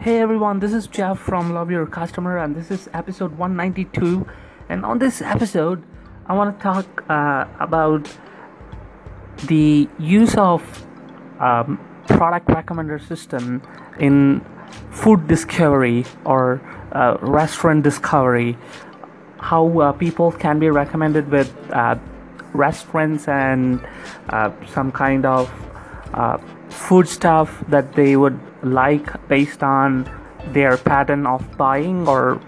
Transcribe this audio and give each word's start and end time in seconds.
Hey 0.00 0.18
everyone, 0.18 0.60
this 0.60 0.72
is 0.72 0.86
Jeff 0.86 1.18
from 1.18 1.52
Love 1.52 1.70
Your 1.70 1.84
Customer, 1.84 2.38
and 2.38 2.56
this 2.56 2.70
is 2.70 2.88
episode 2.94 3.36
192. 3.36 4.26
And 4.70 4.82
on 4.82 4.98
this 4.98 5.20
episode, 5.20 5.84
I 6.24 6.32
want 6.32 6.56
to 6.56 6.62
talk 6.62 7.04
uh, 7.10 7.44
about 7.60 8.08
the 9.46 9.90
use 9.98 10.34
of 10.38 10.62
um, 11.38 11.78
product 12.06 12.46
recommender 12.46 12.98
system 13.06 13.60
in 13.98 14.42
food 14.90 15.28
discovery 15.28 16.06
or 16.24 16.62
uh, 16.92 17.18
restaurant 17.20 17.82
discovery. 17.82 18.56
How 19.38 19.80
uh, 19.80 19.92
people 19.92 20.32
can 20.32 20.58
be 20.58 20.70
recommended 20.70 21.30
with 21.30 21.54
uh, 21.72 21.96
restaurants 22.54 23.28
and 23.28 23.86
uh, 24.30 24.50
some 24.72 24.92
kind 24.92 25.26
of 25.26 25.52
uh, 26.14 26.38
food 26.70 27.08
stuff 27.08 27.62
that 27.68 27.92
they 27.94 28.16
would 28.16 28.38
like 28.62 29.28
based 29.28 29.62
on 29.62 30.08
their 30.48 30.76
pattern 30.76 31.26
of 31.26 31.56
buying 31.56 32.08
or 32.08 32.40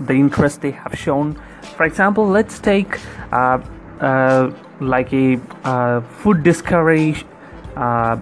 the 0.00 0.14
interest 0.14 0.60
they 0.60 0.70
have 0.70 0.98
shown. 0.98 1.34
For 1.76 1.84
example, 1.84 2.26
let's 2.26 2.58
take 2.58 2.98
uh, 3.32 3.58
uh, 4.00 4.52
like 4.80 5.12
a 5.12 5.40
uh, 5.64 6.00
food 6.00 6.42
discovery 6.42 7.16
uh, 7.76 8.16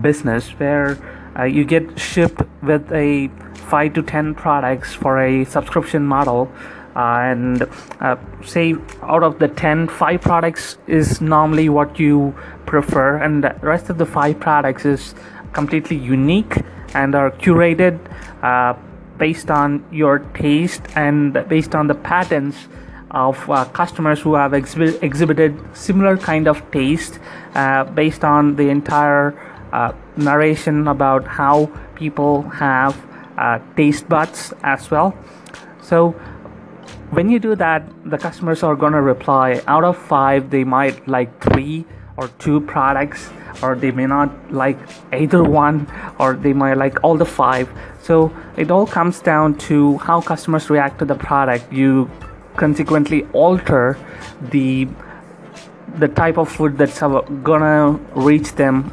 business 0.00 0.50
where 0.50 0.98
uh, 1.38 1.44
you 1.44 1.64
get 1.64 1.98
shipped 1.98 2.42
with 2.62 2.90
a 2.92 3.28
5 3.68 3.94
to 3.94 4.02
10 4.02 4.34
products 4.34 4.94
for 4.94 5.20
a 5.20 5.44
subscription 5.44 6.06
model 6.06 6.50
and 6.96 7.68
uh, 8.00 8.16
say 8.42 8.74
out 9.02 9.22
of 9.22 9.38
the 9.38 9.48
10 9.48 9.88
5 9.88 10.20
products 10.20 10.78
is 10.86 11.20
normally 11.20 11.68
what 11.68 12.00
you 12.00 12.34
prefer 12.64 13.18
and 13.18 13.44
the 13.44 13.54
rest 13.60 13.90
of 13.90 13.98
the 13.98 14.06
5 14.06 14.40
products 14.40 14.86
is 14.86 15.14
completely 15.52 15.96
unique 15.96 16.56
and 16.94 17.14
are 17.14 17.30
curated 17.30 17.98
uh, 18.42 18.74
based 19.18 19.50
on 19.50 19.84
your 19.92 20.20
taste 20.34 20.82
and 20.94 21.34
based 21.48 21.74
on 21.74 21.86
the 21.86 21.94
patterns 21.94 22.68
of 23.10 23.48
uh, 23.50 23.64
customers 23.66 24.20
who 24.20 24.34
have 24.34 24.52
exhi- 24.52 25.02
exhibited 25.02 25.58
similar 25.74 26.16
kind 26.16 26.48
of 26.48 26.70
taste 26.70 27.18
uh, 27.54 27.84
based 27.84 28.24
on 28.24 28.56
the 28.56 28.68
entire 28.68 29.38
uh, 29.72 29.92
narration 30.16 30.88
about 30.88 31.26
how 31.26 31.66
people 31.94 32.42
have 32.42 32.96
uh, 33.38 33.58
taste 33.76 34.08
buds 34.08 34.52
as 34.62 34.90
well. 34.90 35.14
So 35.82 36.14
when 37.10 37.30
you 37.30 37.38
do 37.38 37.54
that 37.54 37.84
the 38.04 38.18
customers 38.18 38.62
are 38.62 38.74
going 38.74 38.92
to 38.92 39.02
reply. 39.02 39.62
Out 39.66 39.84
of 39.84 39.96
five 39.96 40.50
they 40.50 40.64
might 40.64 41.06
like 41.08 41.40
three 41.42 41.84
or 42.16 42.28
two 42.38 42.60
products 42.62 43.30
or 43.62 43.74
they 43.74 43.90
may 43.90 44.06
not 44.06 44.30
like 44.52 44.78
either 45.12 45.42
one 45.42 45.86
or 46.18 46.34
they 46.34 46.52
might 46.52 46.74
like 46.74 47.02
all 47.04 47.16
the 47.16 47.26
five. 47.26 47.68
So 48.02 48.34
it 48.56 48.70
all 48.70 48.86
comes 48.86 49.20
down 49.20 49.58
to 49.70 49.98
how 49.98 50.20
customers 50.20 50.70
react 50.70 50.98
to 51.00 51.04
the 51.04 51.14
product. 51.14 51.72
You 51.72 52.10
consequently 52.56 53.26
alter 53.32 53.98
the 54.40 54.88
the 55.98 56.08
type 56.08 56.36
of 56.36 56.50
food 56.50 56.76
that's 56.76 57.00
gonna 57.00 57.92
reach 58.14 58.52
them 58.52 58.92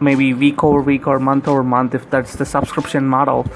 maybe 0.00 0.34
week 0.34 0.62
over 0.62 0.80
week 0.82 1.06
or 1.06 1.18
month 1.18 1.48
over 1.48 1.62
month 1.62 1.94
if 1.94 2.08
that's 2.10 2.36
the 2.36 2.44
subscription 2.44 3.06
model 3.06 3.46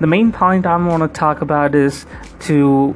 the 0.00 0.06
main 0.06 0.32
point 0.32 0.66
I 0.66 0.76
want 0.76 1.02
to 1.02 1.08
talk 1.08 1.40
about 1.40 1.74
is 1.74 2.06
to 2.40 2.94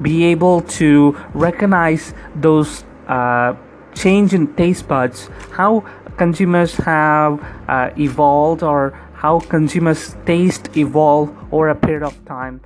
be 0.00 0.24
able 0.24 0.62
to 0.62 1.16
recognize 1.34 2.14
those 2.34 2.84
uh, 3.08 3.54
change 3.94 4.32
in 4.32 4.54
taste 4.54 4.88
buds, 4.88 5.28
how 5.50 5.84
consumers 6.16 6.74
have 6.76 7.42
uh, 7.68 7.90
evolved 7.98 8.62
or 8.62 8.98
how 9.14 9.40
consumers' 9.40 10.16
taste 10.26 10.76
evolve 10.76 11.34
over 11.52 11.68
a 11.68 11.74
period 11.74 12.02
of 12.02 12.14
time. 12.24 12.60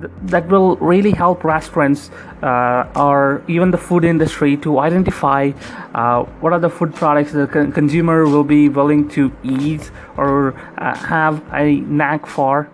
Th- 0.00 0.12
that 0.26 0.48
will 0.48 0.76
really 0.76 1.10
help 1.10 1.42
restaurants 1.42 2.10
uh, 2.42 2.86
or 2.94 3.42
even 3.48 3.70
the 3.70 3.78
food 3.78 4.04
industry 4.04 4.56
to 4.58 4.78
identify 4.78 5.52
uh, 5.94 6.22
what 6.40 6.52
are 6.52 6.60
the 6.60 6.70
food 6.70 6.94
products 6.94 7.32
the 7.32 7.46
con- 7.46 7.72
consumer 7.72 8.26
will 8.26 8.44
be 8.44 8.68
willing 8.68 9.08
to 9.10 9.32
eat 9.42 9.90
or 10.16 10.54
uh, 10.78 10.94
have 10.94 11.42
a 11.52 11.80
knack 11.80 12.26
for. 12.26 12.70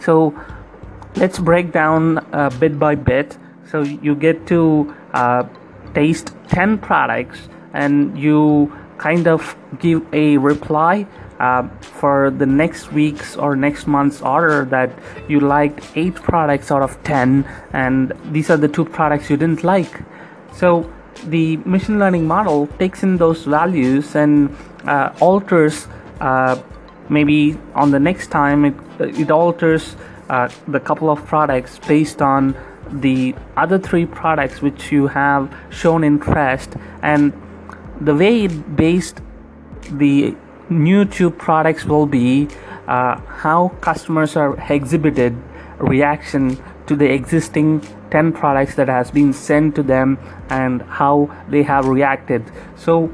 So 0.00 0.34
let's 1.16 1.38
break 1.38 1.72
down 1.72 2.18
uh, 2.32 2.50
bit 2.58 2.78
by 2.78 2.94
bit. 2.94 3.36
So 3.70 3.82
you 3.82 4.14
get 4.14 4.46
to 4.48 4.94
uh, 5.12 5.44
taste 5.94 6.34
10 6.48 6.78
products 6.78 7.48
and 7.74 8.18
you 8.18 8.72
kind 8.98 9.28
of 9.28 9.56
give 9.78 10.02
a 10.12 10.38
reply 10.38 11.06
uh, 11.38 11.68
for 11.80 12.30
the 12.30 12.46
next 12.46 12.92
week's 12.92 13.36
or 13.36 13.54
next 13.54 13.86
month's 13.86 14.20
order 14.22 14.64
that 14.64 14.90
you 15.28 15.40
liked 15.40 15.80
8 15.94 16.14
products 16.16 16.70
out 16.70 16.82
of 16.82 17.00
10 17.04 17.44
and 17.72 18.12
these 18.32 18.50
are 18.50 18.56
the 18.56 18.68
two 18.68 18.84
products 18.84 19.30
you 19.30 19.36
didn't 19.36 19.62
like. 19.62 20.02
So 20.52 20.90
the 21.26 21.56
machine 21.58 21.98
learning 21.98 22.26
model 22.26 22.66
takes 22.78 23.02
in 23.02 23.16
those 23.16 23.44
values 23.44 24.14
and 24.16 24.56
uh, 24.84 25.12
alters 25.20 25.86
uh, 26.20 26.60
maybe 27.10 27.58
on 27.74 27.90
the 27.90 27.98
next 27.98 28.28
time 28.28 28.64
it, 28.64 28.74
it 29.00 29.30
alters 29.30 29.96
uh, 30.28 30.48
the 30.66 30.80
couple 30.80 31.10
of 31.10 31.24
products 31.26 31.78
based 31.86 32.20
on 32.20 32.54
the 32.90 33.34
other 33.56 33.78
three 33.78 34.06
products 34.06 34.62
which 34.62 34.92
you 34.92 35.06
have 35.06 35.54
shown 35.70 36.04
interest. 36.04 36.74
And 37.02 37.32
the 38.00 38.14
way 38.14 38.44
it 38.44 38.76
based 38.76 39.20
the 39.90 40.34
new 40.68 41.04
two 41.04 41.30
products 41.30 41.84
will 41.84 42.06
be 42.06 42.48
uh, 42.86 43.18
how 43.20 43.68
customers 43.80 44.36
are 44.36 44.58
exhibited 44.70 45.36
reaction 45.78 46.62
to 46.86 46.96
the 46.96 47.10
existing 47.10 47.80
10 48.10 48.32
products 48.32 48.74
that 48.76 48.88
has 48.88 49.10
been 49.10 49.32
sent 49.32 49.74
to 49.74 49.82
them 49.82 50.18
and 50.48 50.82
how 50.82 51.34
they 51.48 51.62
have 51.62 51.86
reacted. 51.86 52.50
So 52.76 53.12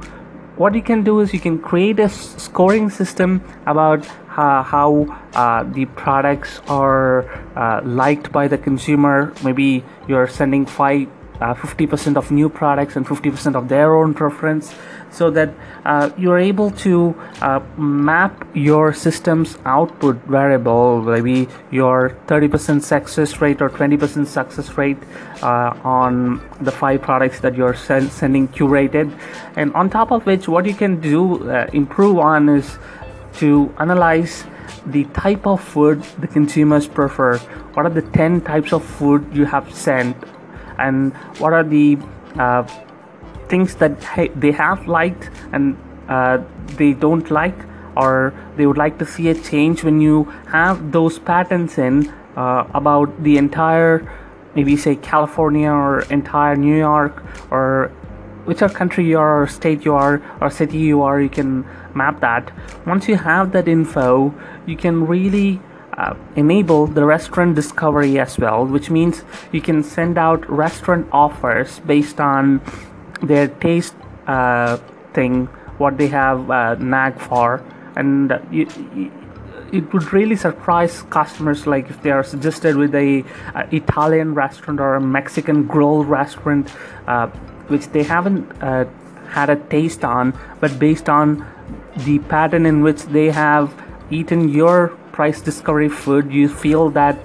what 0.57 0.75
you 0.75 0.83
can 0.83 1.03
do 1.03 1.21
is 1.21 1.33
you 1.33 1.41
can 1.41 1.59
create 1.59 1.99
a 1.99 2.09
scoring 2.09 2.89
system 2.91 3.43
about 3.67 4.07
uh, 4.37 4.63
how 4.63 5.07
uh, 5.35 5.65
the 5.65 5.87
products 5.87 6.61
are 6.69 7.25
uh, 7.57 7.81
liked 7.85 8.31
by 8.33 8.49
the 8.49 8.59
consumer. 8.59 9.33
Maybe 9.43 9.85
you're 10.09 10.29
sending 10.29 10.67
five, 10.67 11.09
50% 11.41 12.17
uh, 12.17 12.19
of 12.19 12.31
new 12.31 12.49
products 12.49 12.97
and 12.97 13.07
50% 13.07 13.55
of 13.55 13.69
their 13.69 13.95
own 13.95 14.15
preference, 14.15 14.75
so 15.11 15.31
that 15.31 15.51
uh, 15.85 16.11
you're 16.17 16.39
able 16.39 16.71
to 16.71 17.15
uh, 17.41 17.61
map 17.77 18.47
your 18.55 18.93
system's 18.93 19.59
output 19.65 20.17
variable, 20.25 21.03
maybe 21.03 21.49
your 21.71 22.17
30% 22.27 22.83
success 22.83 23.41
rate 23.41 23.61
or 23.61 23.71
20% 23.71 24.27
success 24.27 24.77
rate 24.77 24.99
on 25.43 26.41
the 26.61 26.73
five 26.73 27.03
products 27.03 27.41
that 27.41 27.55
you're 27.55 27.75
send- 27.75 28.11
sending 28.11 28.49
curated, 28.49 29.17
and 29.57 29.73
on 29.75 29.91
top 29.91 30.11
of 30.11 30.25
which, 30.27 30.49
what 30.49 30.65
you 30.67 30.75
can 30.75 31.01
do 31.01 31.49
improve 31.73 32.19
on 32.19 32.49
is 32.49 32.79
to 33.35 33.75
analyze 33.79 34.45
the 34.87 35.05
type 35.07 35.47
of 35.47 35.63
food 35.63 36.03
the 36.19 36.27
consumers 36.27 36.87
prefer. 36.87 37.39
What 37.75 37.87
are 37.87 37.91
the 37.91 38.03
10 38.03 38.43
types 38.43 38.73
of 38.73 38.85
food 38.85 39.27
you 39.33 39.45
have 39.45 39.75
sent 39.75 40.17
and 40.79 41.13
what 41.39 41.53
are 41.53 41.65
the 41.65 41.99
uh, 42.39 42.63
things 43.49 43.75
that 43.77 44.01
they 44.37 44.53
have 44.53 44.87
liked 44.87 45.31
and 45.53 45.77
uh, 46.09 46.39
they 46.77 46.93
don't 46.93 47.31
like 47.31 47.57
or 47.97 48.35
they 48.57 48.67
would 48.67 48.79
like 48.79 48.99
to 48.99 49.07
see 49.07 49.29
a 49.29 49.35
change 49.35 49.85
when 49.85 50.01
you 50.01 50.25
have 50.49 50.93
those 50.93 51.19
patterns 51.19 51.79
in 51.79 52.09
uh, 52.37 52.67
about 52.75 53.23
the 53.23 53.37
entire 53.39 54.11
maybe 54.55 54.77
say 54.77 54.97
california 54.97 55.71
or 55.71 56.01
entire 56.11 56.57
new 56.57 56.77
york 56.77 57.23
or 57.51 57.93
whichever 58.47 58.73
country 58.73 59.05
you 59.07 59.19
are 59.19 59.43
or 59.43 59.47
state 59.47 59.85
you 59.85 59.95
are 59.95 60.23
or 60.41 60.51
city 60.51 60.79
you 60.79 61.03
are 61.03 61.21
you 61.21 61.29
can 61.29 61.65
map 61.95 62.21
that. 62.21 62.53
Once 62.87 63.09
you 63.09 63.17
have 63.17 63.53
that 63.53 63.69
info 63.69 64.35
you 64.67 64.77
can 64.77 65.07
really 65.07 65.61
uh, 65.97 66.15
enable 66.37 66.87
the 66.87 67.05
restaurant 67.05 67.55
discovery 67.55 68.19
as 68.19 68.39
well 68.39 68.67
which 68.67 68.91
means 68.91 69.23
you 69.53 69.61
can 69.61 69.83
send 69.83 70.19
out 70.19 70.49
restaurant 70.51 71.07
offers 71.13 71.79
based 71.81 72.21
on 72.21 72.61
their 73.23 73.49
taste 73.49 73.95
uh, 74.27 74.77
thing 75.13 75.47
what 75.79 75.99
they 75.99 76.09
have 76.09 76.51
uh, 76.51 76.75
nag 76.77 77.19
for. 77.19 77.65
And 77.97 78.33
you, 78.51 78.69
you, 78.95 79.13
it 79.73 79.93
would 79.93 80.13
really 80.13 80.37
surprise 80.37 81.03
customers 81.11 81.67
like 81.67 81.91
if 81.91 82.03
they 82.03 82.11
are 82.11 82.23
suggested 82.23 82.77
with 82.77 82.95
a, 82.95 83.25
a 83.55 83.75
italian 83.75 84.35
restaurant 84.35 84.79
or 84.79 84.95
a 84.95 85.01
mexican 85.01 85.67
grill 85.67 86.05
restaurant 86.05 86.73
uh, 87.09 87.27
which 87.69 87.89
they 87.89 88.03
haven't 88.03 88.51
uh, 88.63 88.85
had 89.29 89.51
a 89.51 89.57
taste 89.57 90.05
on, 90.05 90.39
but 90.61 90.79
based 90.79 91.09
on 91.09 91.45
the 91.97 92.19
pattern 92.21 92.67
in 92.67 92.83
which 92.83 93.03
they 93.05 93.31
have 93.31 93.75
eaten 94.11 94.49
your 94.49 94.97
price 95.15 95.41
discovery 95.41 95.89
food, 95.89 96.33
you 96.33 96.49
feel 96.49 96.91
that 96.91 97.17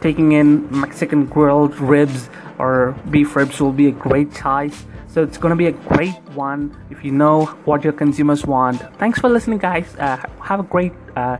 taking 0.00 0.32
in 0.32 0.66
Mexican 0.70 1.26
grilled 1.26 1.78
ribs 1.78 2.30
or 2.58 2.96
beef 3.10 3.36
ribs 3.36 3.60
will 3.60 3.76
be 3.76 3.88
a 3.88 3.96
great 4.08 4.34
choice. 4.34 4.86
So 5.06 5.22
it's 5.22 5.36
going 5.36 5.50
to 5.50 5.56
be 5.56 5.66
a 5.66 5.76
great 5.92 6.16
one 6.32 6.74
if 6.88 7.04
you 7.04 7.12
know 7.12 7.44
what 7.68 7.84
your 7.84 7.92
consumers 7.92 8.46
want. 8.46 8.80
Thanks 8.96 9.18
for 9.20 9.28
listening, 9.28 9.58
guys. 9.58 9.94
Uh, 9.96 10.16
have 10.40 10.60
a 10.60 10.68
great 10.74 10.94
uh, 11.14 11.36